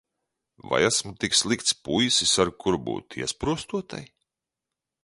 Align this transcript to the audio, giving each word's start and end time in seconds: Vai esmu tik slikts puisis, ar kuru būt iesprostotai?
Vai 0.69 0.81
esmu 0.87 1.11
tik 1.19 1.33
slikts 1.41 1.77
puisis, 1.85 2.33
ar 2.43 2.51
kuru 2.61 2.81
būt 2.89 3.21
iesprostotai? 3.21 4.05